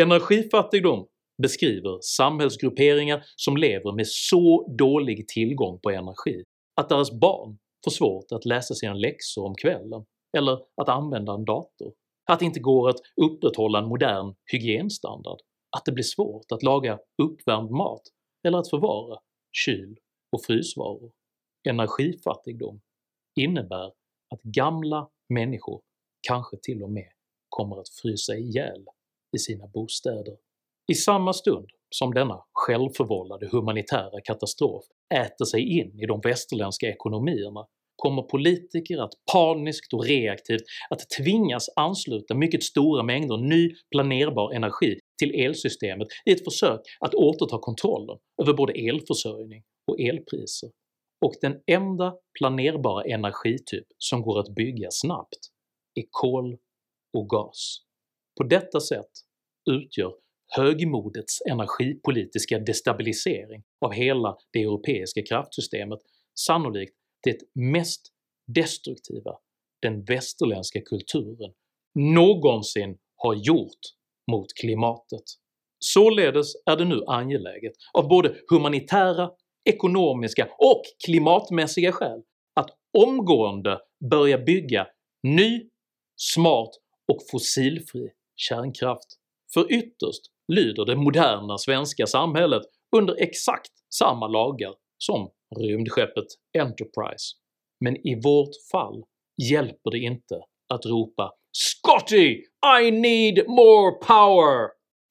Energifattigdom 0.00 1.06
beskriver 1.42 1.98
samhällsgrupperingar 2.00 3.24
som 3.36 3.56
lever 3.56 3.92
med 3.92 4.06
så 4.06 4.74
dålig 4.78 5.28
tillgång 5.28 5.80
på 5.80 5.90
energi 5.90 6.44
att 6.80 6.88
deras 6.88 7.12
barn 7.12 7.58
får 7.84 7.90
svårt 7.90 8.32
att 8.32 8.44
läsa 8.44 8.74
sina 8.74 8.94
läxor 8.94 9.46
om 9.46 9.54
kvällen 9.54 10.04
eller 10.36 10.52
att 10.52 10.88
använda 10.88 11.34
en 11.34 11.44
dator, 11.44 11.92
att 12.30 12.38
det 12.38 12.44
inte 12.44 12.60
går 12.60 12.88
att 12.88 13.00
upprätthålla 13.22 13.78
en 13.78 13.88
modern 13.88 14.34
hygienstandard, 14.52 15.38
att 15.76 15.84
det 15.84 15.92
blir 15.92 16.04
svårt 16.04 16.52
att 16.52 16.62
laga 16.62 16.98
uppvärmd 17.22 17.70
mat 17.70 18.02
eller 18.46 18.58
att 18.58 18.70
förvara 18.70 19.18
kyl 19.52 19.98
och 20.32 20.44
frysvaror. 20.44 21.12
Energifattigdom 21.68 22.80
innebär 23.40 23.86
att 24.34 24.42
gamla 24.42 25.08
människor 25.28 25.80
kanske 26.28 26.56
till 26.62 26.82
och 26.82 26.90
med 26.90 27.12
kommer 27.48 27.80
att 27.80 27.88
frysa 28.02 28.34
ihjäl 28.34 28.84
i 29.36 29.38
sina 29.38 29.66
bostäder. 29.66 30.36
I 30.92 30.94
samma 30.94 31.32
stund 31.32 31.68
som 31.90 32.14
denna 32.14 32.44
självförvållade 32.52 33.48
humanitära 33.52 34.20
katastrof 34.24 34.84
äter 35.14 35.44
sig 35.44 35.78
in 35.78 36.00
i 36.00 36.06
de 36.06 36.20
västerländska 36.20 36.86
ekonomierna 36.88 37.66
kommer 37.96 38.22
politiker 38.22 38.98
att 38.98 39.12
paniskt 39.32 39.92
och 39.92 40.04
reaktivt 40.04 40.62
att 40.90 41.10
tvingas 41.18 41.68
ansluta 41.76 42.34
mycket 42.34 42.62
stora 42.62 43.02
mängder 43.02 43.36
ny 43.36 43.74
planerbar 43.90 44.52
energi 44.52 44.98
till 45.18 45.34
elsystemet 45.34 46.08
i 46.24 46.32
ett 46.32 46.44
försök 46.44 46.80
att 47.00 47.14
återta 47.14 47.58
kontrollen 47.58 48.18
över 48.42 48.52
både 48.52 48.72
elförsörjning 48.72 49.62
och 49.92 50.00
elpriser. 50.00 50.70
Och 51.24 51.32
den 51.40 51.60
enda 51.66 52.14
planerbara 52.38 53.04
energityp 53.04 53.86
som 53.98 54.22
går 54.22 54.40
att 54.40 54.54
bygga 54.54 54.88
snabbt 54.90 55.38
är 55.94 56.04
kol 56.10 56.56
och 57.18 57.28
gas. 57.28 57.78
På 58.38 58.44
detta 58.44 58.80
sätt 58.80 59.10
utgör 59.70 60.12
högmodets 60.56 61.42
energipolitiska 61.50 62.58
destabilisering 62.58 63.62
av 63.80 63.92
hela 63.92 64.36
det 64.52 64.62
europeiska 64.62 65.22
kraftsystemet 65.22 65.98
sannolikt 66.46 66.94
det 67.24 67.38
mest 67.54 68.00
destruktiva 68.54 69.38
den 69.82 70.04
västerländska 70.04 70.80
kulturen 70.80 71.52
någonsin 71.94 72.98
har 73.16 73.34
gjort 73.34 73.80
mot 74.30 74.46
klimatet. 74.60 75.22
Således 75.78 76.52
är 76.66 76.76
det 76.76 76.84
nu 76.84 77.04
angeläget 77.06 77.72
av 77.92 78.08
både 78.08 78.34
humanitära, 78.50 79.30
ekonomiska 79.64 80.48
och 80.58 80.82
klimatmässiga 81.04 81.92
skäl 81.92 82.22
att 82.54 82.70
omgående 82.98 83.80
börja 84.10 84.38
bygga 84.38 84.86
ny, 85.22 85.68
smart 86.16 86.70
och 87.12 87.18
fossilfri 87.30 88.10
kärnkraft. 88.36 89.08
För 89.54 89.72
ytterst 89.72 90.33
lyder 90.52 90.84
det 90.84 90.96
moderna 90.96 91.58
svenska 91.58 92.06
samhället 92.06 92.62
under 92.96 93.22
exakt 93.22 93.72
samma 93.98 94.28
lagar 94.28 94.74
som 94.98 95.30
rymdskeppet 95.60 96.26
Enterprise. 96.58 97.34
Men 97.84 98.06
i 98.06 98.20
vårt 98.24 98.54
fall 98.72 99.02
hjälper 99.50 99.90
det 99.90 99.98
inte 99.98 100.34
att 100.74 100.86
ropa 100.86 101.32
“Scotty! 101.52 102.42
I 102.82 102.90
need 102.90 103.48
more 103.48 103.92
power!” 104.06 104.68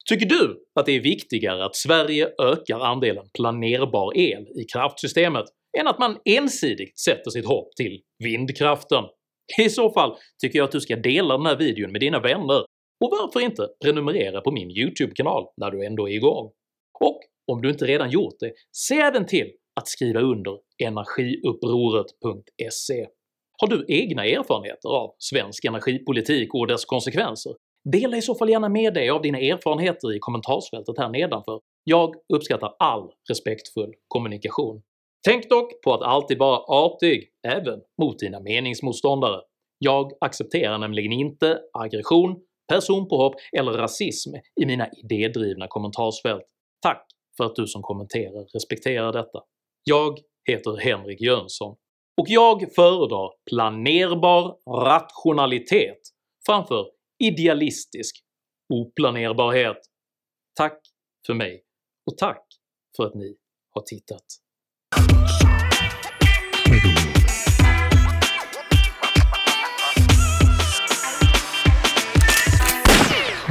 Tycker 0.10 0.26
du 0.26 0.64
att 0.80 0.86
det 0.86 0.92
är 0.92 1.00
viktigare 1.00 1.66
att 1.66 1.76
Sverige 1.76 2.30
ökar 2.42 2.80
andelen 2.80 3.26
planerbar 3.34 4.18
el 4.18 4.48
i 4.62 4.66
kraftsystemet 4.74 5.46
än 5.80 5.88
att 5.88 6.00
man 6.00 6.18
ensidigt 6.26 7.00
sätter 7.00 7.32
sitt 7.32 7.46
hopp 7.46 7.76
till 7.76 8.02
vindkraften? 8.24 9.04
I 9.58 9.70
så 9.70 9.90
fall 9.90 10.16
tycker 10.42 10.60
jag 10.60 10.66
att 10.66 10.72
du 10.72 10.82
ska 10.82 10.96
dela 10.96 11.38
den 11.38 11.46
här 11.46 11.58
videon 11.58 11.92
med 11.92 12.02
dina 12.02 12.20
vänner, 12.20 12.66
och 13.04 13.10
varför 13.12 13.40
inte 13.40 13.70
prenumerera 13.84 14.42
på 14.42 14.52
min 14.52 14.72
YouTube-kanal 14.72 15.48
när 15.58 15.72
du 15.72 15.86
ändå 15.86 16.10
är 16.10 16.14
igång? 16.14 16.52
Och 17.00 17.20
om 17.52 17.62
du 17.62 17.70
inte 17.70 17.86
redan 17.86 18.10
gjort 18.10 18.36
det, 18.40 18.54
se 18.72 18.96
även 18.96 19.26
till 19.26 19.52
att 19.76 19.88
skriva 19.88 20.20
under 20.20 20.60
energiupproret.se. 20.84 23.08
Har 23.62 23.68
du 23.68 23.86
egna 23.88 24.26
erfarenheter 24.26 24.90
av 24.90 25.16
svensk 25.18 25.66
energipolitik 25.66 26.54
och 26.54 26.68
dess 26.68 26.86
konsekvenser? 26.86 27.54
Dela 27.92 28.18
i 28.18 28.22
så 28.22 28.36
fall 28.36 28.50
gärna 28.50 28.70
med 28.70 28.94
dig 28.94 29.10
av 29.10 29.22
dina 29.22 29.40
erfarenheter 29.40 30.16
i 30.16 30.20
kommentarsfältet 30.20 30.98
här 30.98 31.10
nedanför. 31.10 31.60
Jag 31.84 32.16
uppskattar 32.34 32.76
all 32.80 33.12
respektfull 33.30 33.94
kommunikation. 34.08 34.82
Tänk 35.28 35.50
dock 35.50 35.82
på 35.84 35.94
att 35.94 36.02
alltid 36.02 36.38
vara 36.38 36.58
artig 36.58 37.30
även 37.48 37.82
mot 38.02 38.20
dina 38.20 38.40
meningsmotståndare. 38.40 39.42
Jag 39.80 40.12
accepterar 40.22 40.78
nämligen 40.78 41.12
inte 41.12 41.60
aggression, 41.74 42.40
personpåhopp 42.68 43.36
eller 43.58 43.72
rasism 43.72 44.36
i 44.62 44.66
mina 44.66 44.90
idédrivna 45.04 45.68
kommentarsfält. 45.68 46.44
Tack 46.82 47.06
för 47.38 47.44
att 47.44 47.56
du 47.56 47.68
som 47.68 47.82
kommenterar 47.82 48.46
respekterar 48.54 49.14
detta. 49.14 49.40
Jag 49.84 50.20
heter 50.50 50.78
Henrik 50.78 51.22
Jönsson 51.22 51.76
och 52.22 52.26
jag 52.28 52.76
föredrar 52.76 53.32
planerbar 53.50 54.58
rationalitet 54.86 56.00
framför 56.46 56.86
idealistisk 57.24 58.16
oplanerbarhet. 58.74 59.78
Tack 60.56 60.80
för 61.28 61.34
mig 61.34 61.64
och 62.12 62.18
tack 62.18 62.46
för 62.98 63.06
att 63.06 63.16
ni 63.16 63.36
har 63.70 63.82
tittat. 63.82 64.26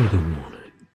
Mm-hmm. 0.02 0.31